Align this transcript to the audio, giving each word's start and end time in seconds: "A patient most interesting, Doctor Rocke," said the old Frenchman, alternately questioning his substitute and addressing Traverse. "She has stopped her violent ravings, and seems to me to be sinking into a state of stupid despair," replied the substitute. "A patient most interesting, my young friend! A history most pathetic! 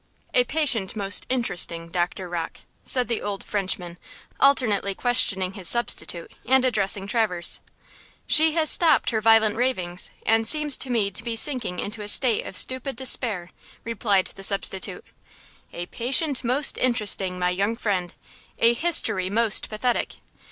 "A 0.33 0.45
patient 0.45 0.95
most 0.95 1.27
interesting, 1.29 1.87
Doctor 1.87 2.27
Rocke," 2.27 2.61
said 2.83 3.07
the 3.07 3.21
old 3.21 3.43
Frenchman, 3.43 3.99
alternately 4.39 4.95
questioning 4.95 5.53
his 5.53 5.69
substitute 5.69 6.31
and 6.47 6.65
addressing 6.65 7.05
Traverse. 7.05 7.59
"She 8.25 8.53
has 8.53 8.67
stopped 8.71 9.11
her 9.11 9.21
violent 9.21 9.57
ravings, 9.57 10.09
and 10.25 10.47
seems 10.47 10.75
to 10.77 10.89
me 10.89 11.11
to 11.11 11.21
be 11.23 11.35
sinking 11.35 11.77
into 11.79 12.01
a 12.01 12.07
state 12.07 12.47
of 12.47 12.57
stupid 12.57 12.95
despair," 12.95 13.51
replied 13.83 14.25
the 14.33 14.41
substitute. 14.41 15.05
"A 15.71 15.85
patient 15.85 16.43
most 16.43 16.79
interesting, 16.79 17.37
my 17.37 17.51
young 17.51 17.75
friend! 17.75 18.15
A 18.57 18.73
history 18.73 19.29
most 19.29 19.69
pathetic! 19.69 20.15